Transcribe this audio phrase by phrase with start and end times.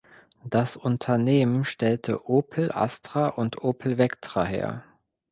[0.45, 4.83] Das Unternehmen stellte Opel Astra und Opel Vectra her.